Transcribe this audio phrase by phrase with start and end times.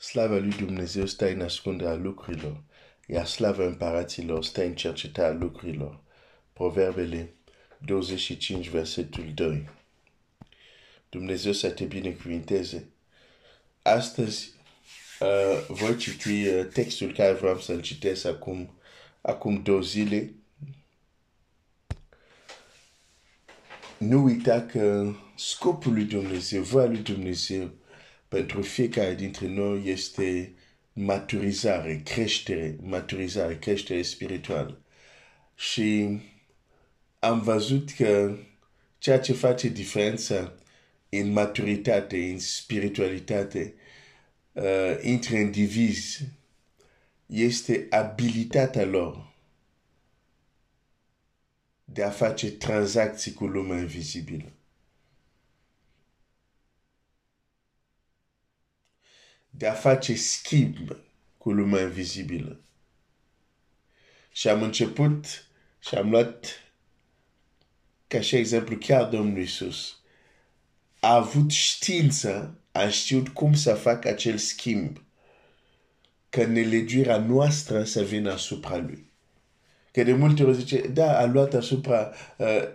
[0.00, 2.62] Slava lui Dumnezeu stă în ascunderea lucrurilor,
[3.06, 6.00] iar slava împăraților stă în cercetarea lucrurilor.
[6.52, 7.34] Proverbele
[7.78, 9.68] 25, versetul 2.
[11.08, 12.88] Dumnezeu să te binecuvinteze.
[13.82, 14.52] Astăzi
[15.20, 18.74] uh, voi citi uh, textul care vreau să-l citesc acum,
[19.20, 20.34] acum două zile.
[23.98, 27.70] Nu uita că scopul lui Dumnezeu, voia lui Dumnezeu
[28.30, 30.52] pentru fiecare dintre noi este
[30.92, 34.82] maturizare, creștere, maturizare, creștere spirituală.
[35.54, 36.20] Și
[37.18, 38.36] am văzut că
[38.98, 40.52] ceea ce face diferența
[41.08, 43.74] în maturitate, în spiritualitate,
[44.52, 46.28] uh, între indivizi,
[47.26, 49.34] este abilitatea lor
[51.84, 54.52] de a face tranzacții cu lumea invizibilă.
[59.50, 60.96] De a face schimb
[61.38, 62.60] cu lumea invizibilă.
[64.32, 65.24] Și am început
[65.78, 66.46] și am luat
[68.06, 69.98] ca și exemplu chiar Domnul Iisus.
[71.00, 75.02] A avut știință, a știut cum să facă acel schimb.
[76.28, 79.10] Că nelegiuirea noastră să vină asupra lui.
[79.92, 82.12] Că de multe ori zice, da, a luat asupra...
[82.36, 82.72] Uh,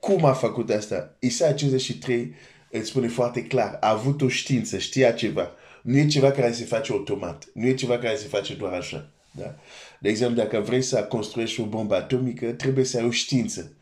[0.00, 1.16] cum a făcut asta?
[1.18, 2.34] Isa 53
[2.76, 5.50] îți spune foarte clar, a avut o știință, știa ceva.
[5.82, 7.48] Nu e ceva care se face automat.
[7.54, 9.10] Nu e ceva care se face doar așa.
[9.30, 9.54] Da?
[10.00, 13.72] De exemplu, dacă vrei să construiești o bombă atomică, trebuie să ai o știință.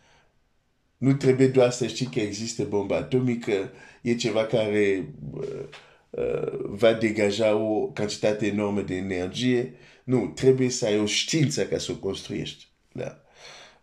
[0.97, 3.71] Nu trebuie doar să știi că există bombă atomică,
[4.03, 5.65] e ceva care uh,
[6.11, 9.75] uh, va degaja o cantitate enormă de energie.
[10.05, 12.67] Nu, trebuie să ai o știință ca să o construiești.
[12.93, 13.23] Da?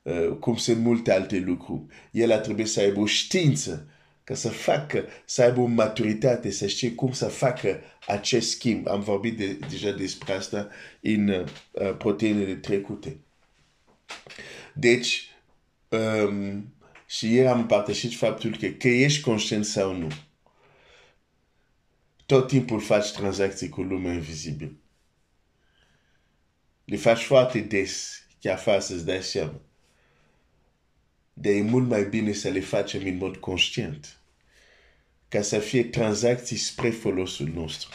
[0.02, 1.81] Uh, cum sunt multe alte lucruri.
[2.12, 3.88] El a trebuit să aibă o știință
[4.32, 8.88] ca să facă, să aibă o maturitate, să știe cum să facă acest schimb.
[8.88, 10.70] Am vorbit de, deja despre asta
[11.02, 13.18] în uh, proteinele trecute.
[14.74, 15.30] Deci,
[15.90, 16.74] um,
[17.06, 20.08] și ieri am împărtășit faptul că, că ești conștient sau nu,
[22.25, 24.72] tot timpul faci tranzacții cu lumea invizibilă.
[26.86, 29.62] Le faci foarte des, chiar fără să-ți dai seama.
[31.34, 34.21] Dar e mult mai bine să le facem în mod conștient
[35.31, 37.90] ca să fie tranzacții spre folosul nostru.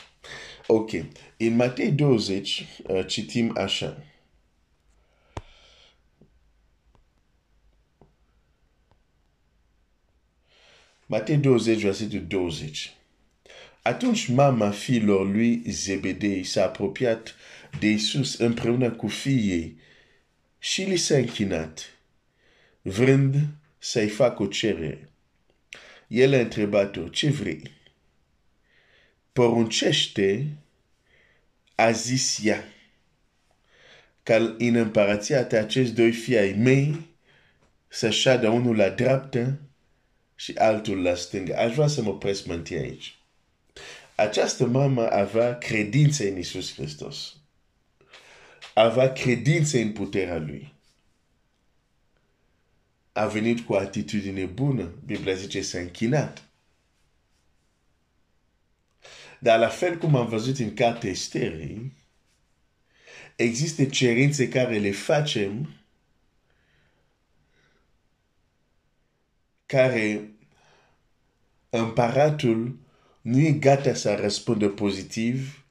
[0.67, 0.91] Ok.
[1.37, 4.03] În Matei 20 uh, citim așa.
[11.07, 12.95] Matei 20, versetul 20.
[13.83, 17.35] Atunci mama fiilor lui Zebedei s-a apropiat
[17.79, 19.79] de Isus împreună cu fiii
[20.59, 21.99] și li s-a închinat,
[22.83, 23.37] vrând
[23.79, 25.11] să-i facă o cerere.
[26.07, 27.71] El a întrebat-o, ce vrei?
[29.33, 30.57] Poruncește,
[31.75, 32.65] a zis ea,
[34.23, 37.07] ca în împărația ta acești doi fii ai mei
[37.89, 39.59] să șadă unul la dreaptă
[40.35, 41.57] și altul la stângă.
[41.57, 43.19] Aș vrea să mă opresc mântii aici.
[44.15, 47.37] Această mamă avea credință în Isus Hristos.
[48.75, 50.76] Avea credință în puterea Lui
[53.17, 54.93] a venit cu atitudine bună.
[55.05, 56.45] Biblia zice s-a închinat.
[59.39, 61.93] Dar la fel cum am văzut în cartea Esterii,
[63.37, 65.69] există cerințe care le facem
[69.67, 70.31] care
[71.71, 72.79] împăratul
[73.21, 75.65] nu e gata să răspundă pozitiv,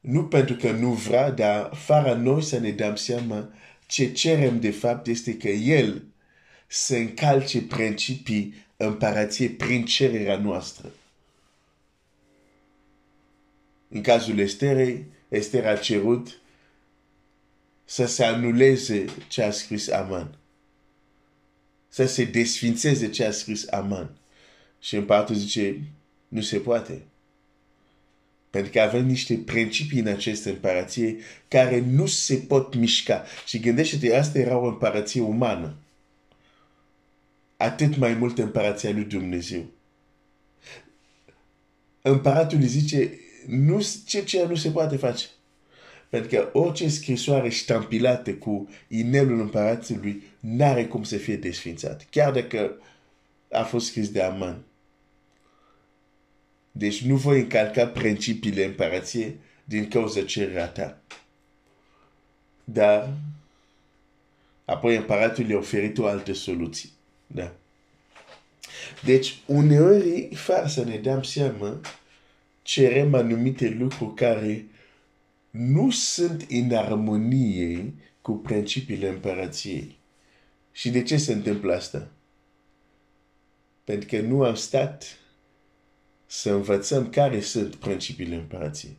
[0.00, 3.52] nu pentru că nu vrea, dar fără noi să ne dăm seama
[3.86, 6.13] ce cerem de fapt este că el
[6.76, 10.92] să încalce principii împărației prin cererea noastră.
[13.88, 16.40] În cazul Esterei, Ester a cerut
[17.84, 20.38] să se anuleze ce a scris Aman.
[21.88, 24.10] Să se desfințeze ce a scris Aman.
[24.80, 25.80] Și împăratul zice,
[26.28, 27.02] nu se poate.
[28.50, 31.16] Pentru că avem niște principii în aceste împărație
[31.48, 33.24] care nu se pot mișca.
[33.46, 35.76] Și gândește-te, asta era o împărație umană
[37.64, 39.64] atât mai mult împărația lui Dumnezeu.
[42.02, 45.26] Împăratul îi zice, nu, ce, ce nu se poate face.
[46.08, 52.06] Pentru că orice scrisoare ștampilată cu inelul împăratului n-are cum să fie desfințat.
[52.10, 52.76] Chiar dacă
[53.50, 54.62] a fost scris de Aman.
[56.72, 61.02] Deci nu voi încalca principiile împărației din cauza cererea ta.
[62.64, 63.12] Dar
[64.64, 66.88] apoi împăratul i-a oferit o altă soluție.
[67.26, 67.52] Da.
[69.04, 71.80] Deci, uneori, fără să ne dăm seama,
[72.62, 74.66] cerem anumite lucruri care
[75.50, 79.98] nu sunt în armonie cu principiile împărăției.
[80.72, 82.08] Și de ce se întâmplă asta?
[83.84, 85.18] Pentru că nu am stat
[86.26, 88.96] să învățăm care sunt principiile împărăției.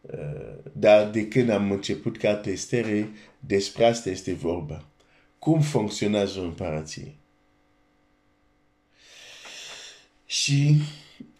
[0.00, 3.08] Uh, dar de când am început ca testere,
[3.38, 4.84] despre asta este vorba.
[5.44, 7.14] Cum funcționează o împărăție?
[10.26, 10.76] Și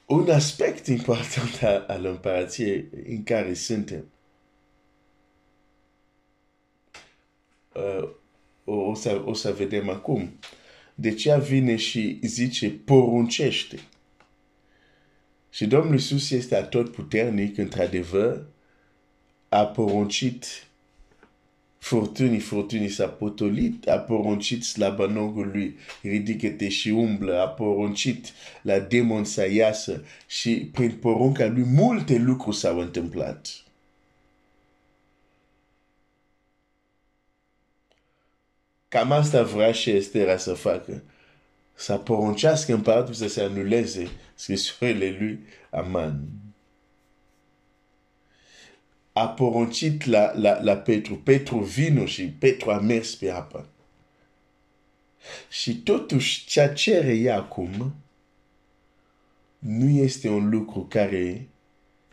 [0.07, 4.05] un aspect important al împărăției în care suntem
[7.75, 8.09] uh,
[8.65, 10.39] o, să, o să vedem acum.
[10.95, 13.79] De ce vine și zice poruncește.
[15.51, 18.47] Și Domnul Iisus este atot puternic, într-adevăr,
[19.49, 20.67] a poruncit
[21.85, 28.33] furtunii, furtunii s-a potolit, a poruncit slabanogul lui, ridică-te și umblă, a poruncit
[28.63, 33.49] la demon să iasă și prin porunca lui multe lucruri s-au întâmplat.
[38.89, 41.03] Cam asta vrea și Estera să facă.
[41.75, 45.39] Să poruncească împăratul să se anuleze scrisurile lui
[45.71, 46.44] Aman.
[49.15, 51.15] A poruncit la, la, la Petru.
[51.17, 53.69] Petru vino și Petru a mers pe apă.
[55.51, 57.95] Și totuși ce cere ea acum
[59.59, 61.49] nu este un lucru care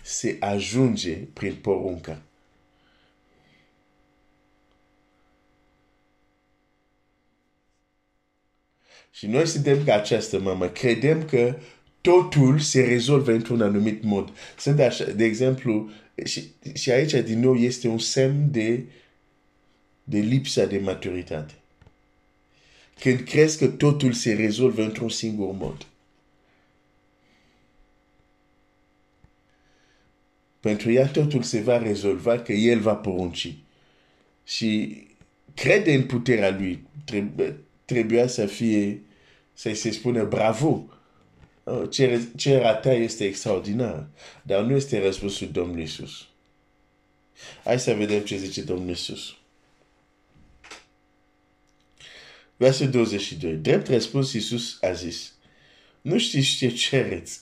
[0.01, 2.21] se ajunge prin porunca.
[9.12, 10.68] Și noi suntem ca această mamă.
[10.68, 11.56] Credem că
[12.01, 14.33] totul se rezolvă într-un anumit mod.
[14.57, 15.89] Sunt așa, de exemplu,
[16.25, 16.44] și,
[16.74, 18.83] și aici din nou este un semn de,
[20.03, 21.53] de lipsa de maturitate.
[23.00, 25.86] Când crezi că totul se rezolvă într-un singur mod.
[30.59, 33.53] Pentru ea totul se va rezolva că el va porunci.
[34.44, 35.03] Și
[35.53, 36.83] crede în puterea lui.
[37.06, 39.01] Trebuie, trebuia să fie,
[39.53, 40.86] să se spune bravo.
[41.63, 41.90] Oh,
[42.36, 44.08] cererea ta este extraordinar,
[44.44, 46.28] dar nu este răspunsul Domnului Iisus.
[47.63, 49.36] Hai să vedem ce zice Domnul Iisus.
[52.58, 53.54] Versul 22.
[53.54, 55.34] Drept răspuns Iisus a zis,
[56.02, 57.40] nu știți ce cereți.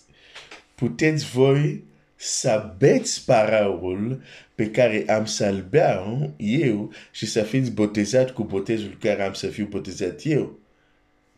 [0.76, 1.84] Puteți voi
[2.16, 4.22] să beți paraul
[4.56, 9.48] pe care am să-l beau eu și să fiți botezat cu botezul care am să
[9.48, 10.60] fiu botezat eu.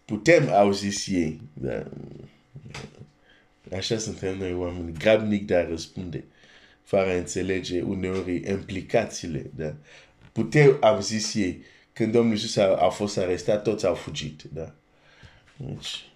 [0.05, 1.41] Putem auzi ei.
[2.71, 3.77] Da.
[3.77, 6.23] Așa suntem noi oameni, grabnic de a răspunde,
[6.83, 9.51] fără a înțelege uneori implicațiile.
[9.55, 9.75] Da.
[10.31, 11.63] Putem auzi ei.
[11.93, 14.43] Când Domnul Iisus a, a fost arestat, toți au fugit.
[14.53, 14.73] Da.
[15.57, 16.09] Deci,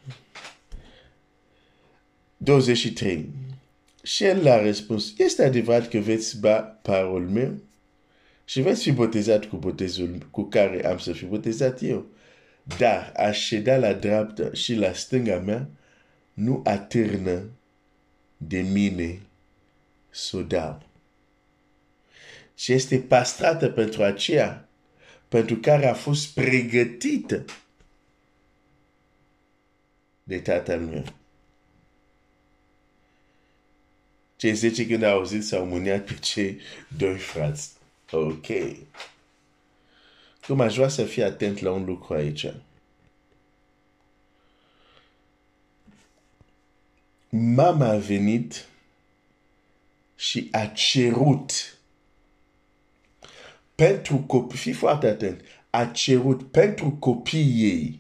[2.38, 3.30] 23.
[4.04, 7.54] Și el l-a răspuns, este adevărat că veți ba parol meu
[8.46, 12.06] și veți fi botezat cu botezul cu care am să fi botezat eu.
[12.78, 15.70] Dar aș ședea la dreapta și la stânga mea
[16.36, 17.44] nu atârnă
[18.38, 19.20] de mine
[20.10, 20.84] să dau.
[22.56, 24.66] Și este pastrată pentru aceea
[25.28, 27.46] pentru care a fost pregătită
[30.24, 31.04] de tatăl meu.
[34.36, 36.60] Cei zece când au auzit s-au mâniat pe cei
[36.98, 37.72] doi frați.
[38.12, 38.46] Ok.
[40.48, 42.48] Cum aș vrea să fii atent la un lucru aici.
[47.38, 48.68] Mama a venit
[50.16, 51.78] și a cerut.
[53.76, 58.00] Pentru copii, fii foarte atent, a cerut pentru copiii ei.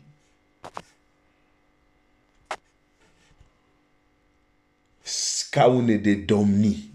[5.01, 6.89] Scaune de domni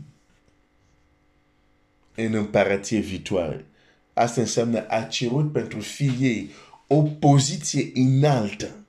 [2.15, 3.65] în împărăție viitoare.
[4.13, 6.51] Asta înseamnă a cerut pentru fiii
[6.87, 8.80] o poziție înaltă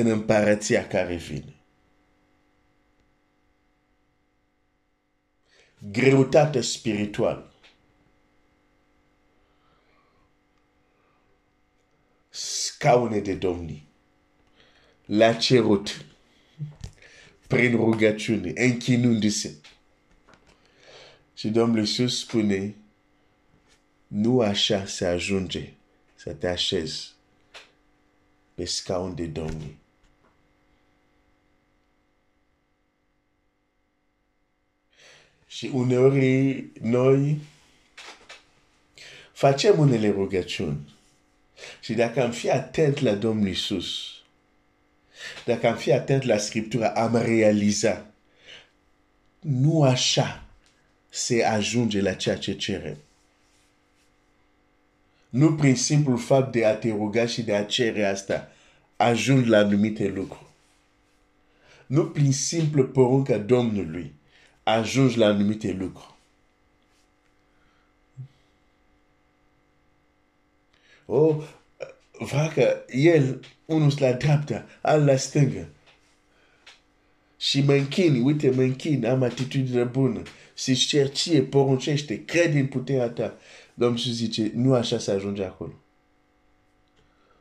[0.00, 1.54] în împărăția care vine.
[5.90, 7.52] Greutate spirituală.
[12.28, 13.88] Scaune de domni.
[15.04, 16.04] La cerut
[17.46, 19.54] prin rugăciune, închinându-se.
[21.34, 22.74] Și Domnul Iisus spune,
[24.06, 25.72] nu așa se ajunge
[26.14, 27.12] să te așezi
[28.54, 29.78] pe scaun de domni.
[35.54, 37.40] Și uneori noi
[39.32, 40.94] facem unele rugăciuni.
[41.80, 44.12] Și dacă am fi atent la Domnul Iisus,
[45.44, 48.06] Dacă am fi atent la Scriptură, am realiza
[49.40, 50.44] nu așa
[51.10, 52.96] se ajunge la ceea ce cerem.
[55.28, 58.52] Nu prin simplul fapt de a te ruga și de a cere asta,
[58.96, 60.46] ajung la anumite lucruri.
[61.86, 64.14] Nu prin simplu porunca Domnului,
[64.64, 66.14] ajungi la anumite lucruri.
[71.06, 71.36] Oh,
[72.18, 75.68] vacă, el, unul la dreapta, al la stângă.
[77.38, 80.22] Și mă închin, uite, mă închin, am atitudine bună.
[80.54, 83.38] Se cer ție, poruncește, crede în puterea ta.
[83.74, 85.72] Domnul Iisus zice, nu așa se ajunge acolo.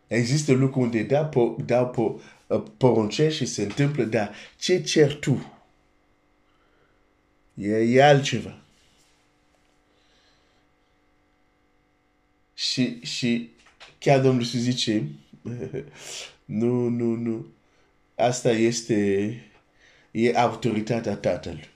[0.08, 5.16] Există lucruri unde da, po, da po, uh, poruncești și se întâmplă, dar ce cer
[5.16, 5.53] tu?
[7.54, 8.62] E, e altceva.
[12.54, 13.50] Și, și
[14.00, 15.08] chiar Domnul Iisus zice,
[16.46, 17.48] nu, nu, nu.
[18.16, 18.96] Asta este,
[20.12, 21.72] e autoritatea Tatălui.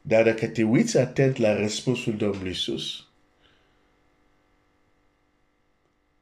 [0.00, 3.06] Dar dacă te uiți atent la răspunsul Domnului Iisus,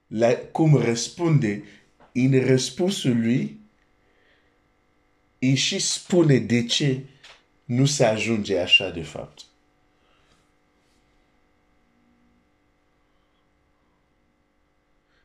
[0.06, 1.64] la cum răspunde,
[2.12, 3.63] în răspunsul lui,
[5.48, 7.00] îi și spune de ce
[7.64, 9.44] nu se ajunge așa de fapt.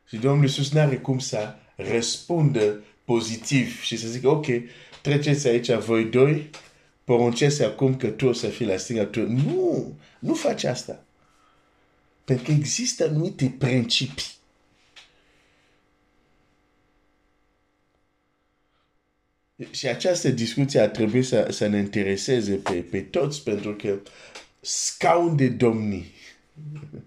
[0.06, 4.46] Și Domnul Iisus n-are cum să răspundă pozitiv și să zică, ok,
[5.02, 6.50] treceți aici voi doi,
[7.04, 9.20] poruncesc acum că tu o să fii la stânga tu.
[9.20, 11.04] Nu, nu faci asta.
[12.24, 14.38] Pentru că există anumite principii.
[19.70, 23.98] Și această discuție ar trebui să, să ne intereseze pe, pe toți, pentru că
[24.60, 26.12] scaun de domnii,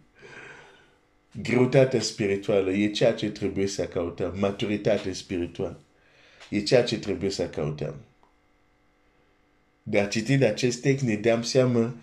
[1.43, 4.33] greutatea spirituală, e ceea ce trebuie să căutăm.
[4.39, 5.79] Maturitate spirituală,
[6.49, 7.95] e ceea ce trebuie să căutăm
[9.83, 11.95] de a citi de acest text ne dăm seama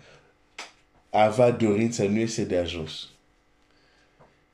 [1.09, 3.09] a avea dorință nu este de ajuns.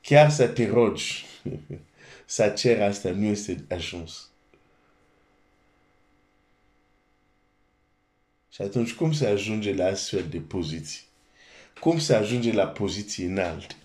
[0.01, 1.25] Chiar să te rogi,
[2.25, 4.29] să cer asta nu este de ajuns.
[8.57, 11.01] Și atunci cum să ajunge la astfel de poziții?
[11.79, 13.75] Cum să ajunge la poziții înalte?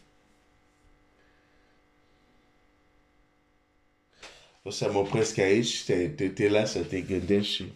[4.62, 7.72] O să mă opresc aici, te, te, te las să te gândești și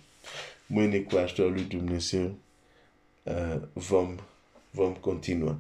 [0.67, 2.35] mâine cu ajutorul lui Dumnezeu
[3.23, 4.17] uh, vom,
[4.71, 5.59] vom continua.